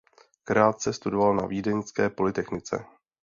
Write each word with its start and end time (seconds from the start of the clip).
Krátce 0.43 0.93
studoval 0.93 1.35
na 1.35 1.45
vídeňské 1.45 2.09
polytechnice. 2.09 2.85